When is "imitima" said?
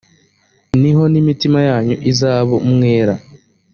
1.21-1.59